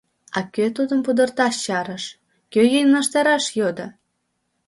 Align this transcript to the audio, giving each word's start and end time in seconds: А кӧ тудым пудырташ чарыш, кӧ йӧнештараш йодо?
А 0.37 0.39
кӧ 0.53 0.65
тудым 0.75 0.99
пудырташ 1.05 1.55
чарыш, 1.65 2.03
кӧ 2.53 2.61
йӧнештараш 2.73 3.45
йодо? 3.59 3.87